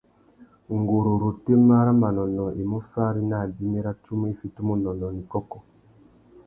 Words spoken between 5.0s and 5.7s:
nà ikôkô.